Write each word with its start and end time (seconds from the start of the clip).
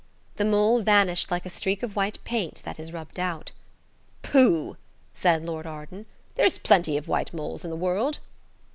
The 0.37 0.45
mole 0.45 0.81
vanished 0.81 1.29
like 1.29 1.45
a 1.45 1.49
streak 1.51 1.83
of 1.83 1.95
white 1.95 2.17
paint 2.23 2.63
that 2.65 2.79
is 2.79 2.91
rubbed 2.91 3.19
out. 3.19 3.51
"Pooh!" 4.23 4.75
said 5.13 5.45
Lord 5.45 5.67
Arden. 5.67 6.07
"There's 6.33 6.57
plenty 6.57 6.97
white 6.97 7.31
moles 7.35 7.63
in 7.63 7.69
the 7.69 7.75
world." 7.75 8.17